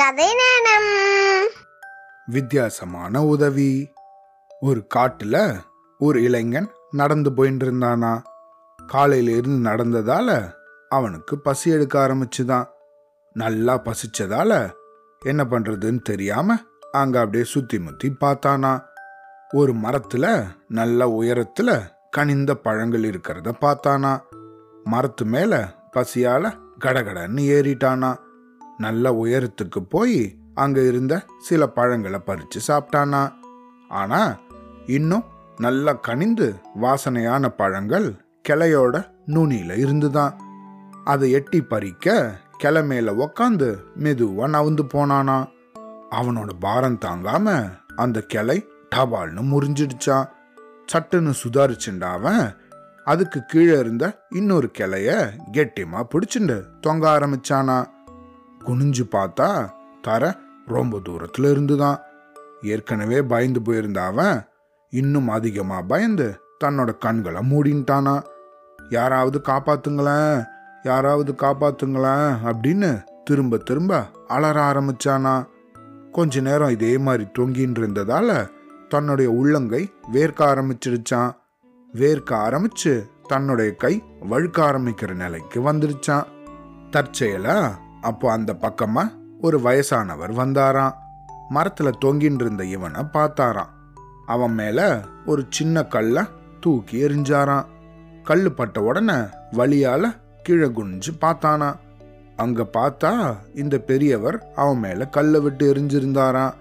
கதை 0.00 0.26
நேரம். 0.26 1.48
வித்தியாசமான 2.26 3.24
உதவி. 3.24 3.92
ஒரு 4.60 4.86
காட்டுல 4.94 5.60
ஒரு 5.98 6.22
இளைஞன் 6.22 6.70
நடந்து 6.90 7.32
போயிட்டு 7.32 7.72
இருந்தானா 7.72 8.22
காலையில 8.86 9.36
இருந்து 9.36 9.70
நடந்ததால 9.70 10.52
அவனுக்கு 10.88 11.38
பசி 11.38 11.70
எடுக்க 11.70 12.06
ஆரம்பிச்சுதான். 12.06 12.66
நல்லா 13.32 13.82
பசிச்சதால 13.82 14.70
என்ன 15.20 15.44
பண்றதுன்னு 15.44 16.00
தெரியாம 16.02 16.56
அங்க 16.92 17.18
அப்படியே 17.18 17.44
சுத்தி 17.44 17.78
முத்தி 17.78 18.16
பார்த்தானா. 18.20 18.84
ஒரு 19.52 19.72
மரத்துல 19.72 20.46
நல்ல 20.68 21.06
உயரத்துல 21.06 21.82
கனிந்த 22.10 22.54
பழங்கள் 22.54 23.02
இருக்கிறத 23.02 23.52
பார்த்தானா. 23.60 24.20
மரத்து 24.84 25.24
மேல 25.24 25.74
பசியால 25.92 26.58
கடகடன்னு 26.84 27.40
ஏறிட்டானா. 27.40 28.28
நல்ல 28.80 29.12
உயரத்துக்கு 29.12 29.80
போய் 29.88 30.38
அங்க 30.54 30.80
இருந்த 30.80 31.24
சில 31.38 31.66
பழங்களை 31.66 32.20
பறிச்சு 32.26 32.58
சாப்பிட்டானா. 32.68 33.32
ஆனா 33.88 34.38
இன்னும் 34.86 35.24
நல்லா 35.56 35.92
கனிந்து 35.92 36.54
வாசனையான 36.82 37.48
பழங்கள் 37.48 38.14
கிளையோட 38.48 39.10
நுனியில 39.26 39.76
இருந்துதான். 39.76 40.40
அதை 41.04 41.30
எட்டி 41.30 41.60
பறிக்க 41.60 42.36
கிளை 42.56 42.84
மேல 42.84 43.12
உக்காந்து 43.12 43.76
மெதுவா 43.98 44.46
நவுந்து 44.48 44.84
போனானா. 44.94 45.46
அவனோட 46.10 46.48
பாரம் 46.60 46.98
தாங்காம 46.98 47.70
அந்த 47.96 48.20
கிளை 48.20 48.68
டபால்னு 48.96 49.42
முறிஞ்சிடுச்சான். 49.52 50.28
சட்டுன்னு 50.92 51.32
சுதாரிச்சுண்டா 51.42 52.04
அவன். 52.04 52.56
அதுக்கு 53.04 53.44
கீழே 53.44 53.78
இருந்த 53.78 54.26
இன்னொரு 54.30 54.70
கிளைய 54.78 55.30
கெட்டியமா 55.52 56.06
பிடிச்சிண்டு 56.08 56.64
தொங்க 56.80 57.18
ஆரம்பிச்சானா. 57.18 57.86
குனிஞ்சு 58.64 59.02
பார்த்தா 59.10 59.70
தர 60.02 60.38
ரொம்ப 60.66 60.98
தூரத்துல 61.08 61.50
இருந்துதான். 61.50 61.98
ஏற்கனவே 62.62 63.22
பயந்து 63.22 63.62
போயிருந்த 63.62 64.04
அவன் 64.04 64.42
இன்னும் 64.90 65.28
அதிகமா 65.28 65.82
பயந்து 65.82 66.40
தன்னோட 66.64 66.98
கண்களை 66.98 67.42
மூடின்ட்டானா. 67.50 68.22
யாராவது 68.88 69.40
காப்பாத்துங்களேன் 69.44 70.44
யாராவது 70.82 71.32
காப்பாத்துங்களேன் 71.32 72.36
அப்படின்னு 72.44 73.02
திரும்ப 73.24 73.56
திரும்ப 73.56 74.04
அலற 74.26 74.72
ஆரம்பிச்சானா. 74.72 75.46
கொஞ்ச 76.12 76.40
நேரம் 76.40 76.68
இதே 76.68 76.98
மாதிரி 76.98 77.28
தொங்கின்னு 77.38 77.78
இருந்ததால 77.78 78.48
தன்னுடைய 78.88 79.30
உள்ளங்கை 79.30 79.92
வேர்க்க 80.12 80.40
ஆரம்பிச்சிடுச்சான் 80.40 81.32
வேர்க்க 81.94 82.30
ஆரம்பிச்சு 82.30 83.06
தன்னுடைய 83.26 83.74
கை 83.74 84.02
வழுக்க 84.30 84.72
ஆரம்பிக்கிற 84.72 85.14
நிலைக்கு 85.14 85.72
வந்துருச்சான். 85.72 86.24
தற்செயலா 86.90 87.70
அப்போ 88.00 88.32
அந்த 88.32 88.52
பக்கமா 88.52 89.08
ஒரு 89.40 89.58
வயசானவர் 89.58 90.32
வந்தாராம். 90.32 90.94
மரத்துல 91.50 91.92
தொங்கின்னு 92.04 92.40
இருந்த 92.40 92.64
இவனை 92.64 93.00
பார்த்தாராம். 93.00 93.68
அவன் 94.26 94.52
மேல 94.52 95.00
ஒரு 95.26 95.46
சின்ன 95.48 95.82
கல்ல 95.82 96.26
தூக்கி 96.60 97.02
எரிஞ்சாராம் 97.02 97.64
கல்லு 98.24 98.52
பட்ட 98.52 98.82
உடனே 98.82 99.12
வழியால 99.52 100.16
கீழே 100.42 100.66
குனிஞ்சு 100.66 101.08
பார்த்தானா 101.20 101.76
அங்க 102.36 102.62
பார்த்தா 102.72 103.36
இந்த 103.54 103.78
பெரியவர் 103.78 104.52
அவன் 104.54 104.78
மேல 104.78 105.06
கல்லை 105.06 105.40
விட்டு 105.40 105.74
எரிஞ்சிருந்தாராம் 105.74 106.54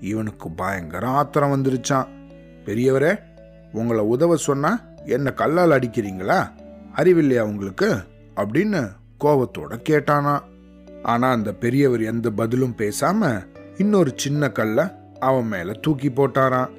இவனுக்கு 0.00 0.50
பயங்கர 0.50 1.08
ஆத்திரம் 1.08 1.52
வந்துருச்சான் 1.52 2.06
பெரியவரே 2.64 3.18
உங்களை 3.72 4.04
உதவ 4.04 4.36
சொன்னா 4.36 4.78
என்ன 5.06 5.32
கல்லால் 5.32 5.70
அடிக்கிறீங்களா? 5.70 6.50
அறிவில்லையா 6.96 7.40
உங்களுக்கு? 7.40 7.96
அப்படின்னு 8.36 8.90
கோபத்தோட 9.24 9.78
கேட்டானா 9.88 10.40
ஆனா 11.02 11.30
அந்த 11.30 11.52
பெரியவர் 11.52 12.02
எந்த 12.02 12.30
பதிலும் 12.30 12.74
பேசாம 12.76 13.46
இன்னொரு 13.78 14.12
சின்ன 14.16 14.50
கல்ல 14.50 14.98
அவன் 15.20 15.46
மேல 15.46 15.72
தூக்கி 15.72 16.08
போட்டாரான் 16.08 16.70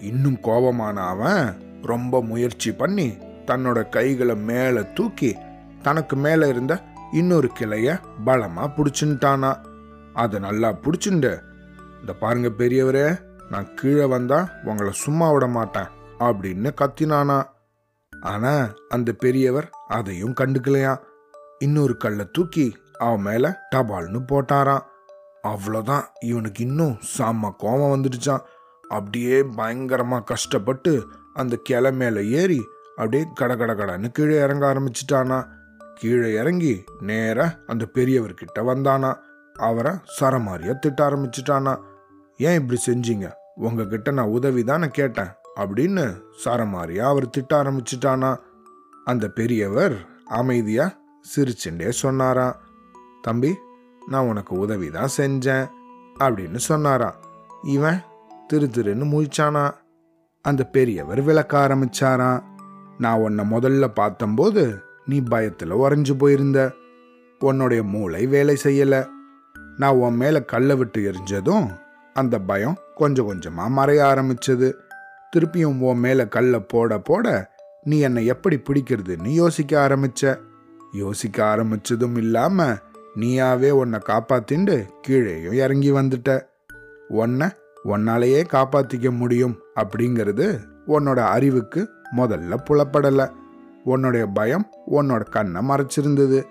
இன்னும் 0.00 0.38
கோபமான 0.42 0.94
அவன் 0.94 1.62
ரொம்ப 1.82 2.22
முயற்சி 2.22 2.72
பண்ணி 2.72 3.16
தன்னோட 3.46 3.88
கைகளை 3.88 4.36
மேல 4.36 4.82
தூக்கி 4.82 5.36
தனக்கு 5.82 6.16
மேல 6.16 6.48
இருந்த 6.48 6.82
இன்னொரு 7.12 7.50
கிளைய 7.58 8.00
பலமா 8.26 8.70
பிடிச்சுட்டானா. 8.76 9.56
அதை 10.14 10.40
நல்லா 10.40 10.72
பிடிச்சுண்டு 10.72 11.40
இந்த 12.00 12.12
பாருங்க 12.20 12.48
பெரியவரே 12.48 13.20
நான் 13.50 13.74
கீழே 13.74 14.04
வந்தா 14.04 14.48
உங்களை 14.64 14.92
சும்மா 14.92 15.32
விட 15.32 15.46
மாட்டேன் 15.46 15.86
அப்படின்னு 16.18 16.70
கத்தினானா. 16.80 17.42
ஆனா 18.20 18.74
அந்த 18.88 19.12
பெரியவர் 19.12 19.70
அதையும் 19.88 20.34
கண்டுக்கலையா 20.40 20.98
இன்னொரு 21.58 21.96
கல்லை 21.96 22.28
தூக்கி 22.32 22.76
அவன் 23.04 23.24
மேலே 23.26 23.50
டபால்னு 23.74 24.20
போட்டாராம். 24.30 24.86
அவ்வளோதான் 25.48 26.04
இவனுக்கு 26.20 26.62
இன்னும் 26.66 26.96
செம்ம 27.18 27.52
கோபம் 27.56 27.92
வந்துடுச்சான் 27.92 28.44
அப்படியே 28.88 29.36
பயங்கரமாக 29.58 30.24
கஷ்டப்பட்டு 30.24 30.92
அந்த 31.34 31.54
கிளை 31.62 31.90
மேலே 31.92 32.22
ஏறி 32.40 32.60
அப்படியே 32.96 33.22
கட 33.34 33.52
கட 33.56 33.72
கடன்னு 33.74 34.08
கீழே 34.12 34.36
இறங்க 34.44 34.64
ஆரம்பிச்சிட்டானா 34.72 35.38
கீழே 35.94 36.28
இறங்கி 36.40 36.74
நேராக 37.00 37.56
அந்த 37.66 37.84
பெரியவர்கிட்ட 37.94 38.58
வந்தானா 38.70 39.10
அவரை 39.54 39.92
சரமாரியாக 40.18 40.78
திட்ட 40.78 41.00
ஆரம்பிச்சிட்டானா 41.08 41.72
ஏன் 42.38 42.58
இப்படி 42.60 42.78
செஞ்சீங்க? 42.86 43.26
உங்ககிட்ட 43.54 44.10
நான் 44.10 44.34
உதவி 44.36 44.62
தானே 44.64 44.88
கேட்டேன் 44.88 45.32
அப்படின்னு 45.56 46.04
சரமாரியாக 46.44 47.12
அவர் 47.12 47.26
திட்ட 47.30 47.52
ஆரம்பிச்சிட்டானா 47.62 48.30
அந்த 49.04 49.28
பெரியவர் 49.28 49.96
அமைதியாக 50.40 50.96
சிரிச்சுண்டே 51.24 51.88
சொன்னாராம். 52.02 52.56
தம்பி 53.22 53.56
நான் 54.06 54.26
உனக்கு 54.26 54.58
உதவி 54.58 54.90
தான் 54.90 55.08
செஞ்சேன் 55.16 55.68
அப்படின்னு 56.20 56.56
சொன்னாராம். 56.56 57.14
இவன் 57.62 58.02
திரு 58.46 58.70
திருன்னு 58.72 59.08
முழிச்சானா? 59.08 59.70
அந்த 60.42 60.64
பெரியவர் 60.64 61.22
விளக்க 61.22 61.68
ஆரம்பிச்சாராம். 61.68 62.42
நான் 62.98 63.18
உன்னை 63.18 63.44
முதல்ல 63.50 63.86
பார்த்தம்போது 64.00 64.78
நீ 65.04 65.20
பயத்துல 65.20 65.74
உறைஞ்சு 65.74 66.18
போயிருந்த. 66.18 66.72
உன்னுடைய 67.38 67.82
மூளை 67.82 68.26
வேலை 68.26 68.56
செய்யல. 68.64 69.06
நான் 69.76 69.94
உன் 69.94 70.16
மேல 70.16 70.42
கல்லை 70.42 70.76
விட்டு 70.76 71.12
எரிஞ்சதும் 71.12 71.78
அந்த 72.14 72.38
பயம் 72.38 72.78
கொஞ்சம் 72.94 73.32
கொஞ்சமா 73.32 73.68
மறைய 73.76 74.02
ஆரம்பிச்சது. 74.02 74.72
திருப்பியும் 75.36 75.78
உன் 75.78 75.98
மேல 75.98 76.28
கல்லை 76.28 76.60
போட 76.60 76.98
போட 76.98 77.50
நீ 77.82 77.98
என்னை 77.98 78.26
எப்படி 78.26 78.56
பிடிக்கிறதுன்னு 78.56 79.26
யோசிக்க 79.26 79.88
ஆரம்பிச்ச. 79.88 80.38
யோசிக்க 80.92 81.56
ஆரம்பிச்சதும் 81.56 82.16
இல்லாமல் 82.16 82.76
நீயாவே 83.16 83.70
உன்னை 83.70 84.00
காப்பாத்திண்டு 84.06 84.86
கீழேயும் 85.08 85.52
இறங்கி 85.52 85.90
வந்துட்ட. 85.90 86.40
உன்னை 87.08 87.48
உன்னாலேயே 87.84 88.42
காப்பாத்திக்க 88.42 89.16
முடியும் 89.16 89.58
அப்படிங்கிறது 89.74 90.58
உன்னோட 90.86 91.16
அறிவுக்கு 91.16 91.88
முதல்ல 92.16 92.56
புலப்படலை. 92.70 93.30
உன்னுடைய 93.84 94.26
பயம் 94.26 94.70
உன்னோட 94.90 95.28
கண்ணை 95.28 95.68
மறைச்சிருந்தது. 95.68 96.42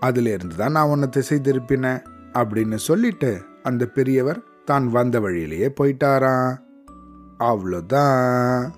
அதிலிருந்து 0.00 0.56
தான் 0.56 0.72
நான் 0.72 0.88
உன்னை 0.88 1.08
திசை 1.08 1.40
திருப்பினேன் 1.42 2.04
அப்படின்னு 2.32 2.74
சொல்லிட்டு 2.74 3.42
அந்த 3.62 3.86
பெரியவர் 3.86 4.40
தான் 4.64 4.90
வந்த 4.90 5.20
வழியிலேயே 5.20 5.72
போயிட்டாராம். 5.80 6.54
அவ்வளோதான் 7.38 8.72